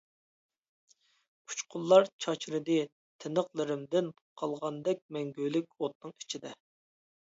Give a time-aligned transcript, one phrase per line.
[1.51, 2.79] ئۇچقۇنلار چاچرىدى
[3.27, 6.61] تىنىقلىرىمدىن قالغاندەك مەڭگۈلۈك ئوتنىڭ ئىچىدە.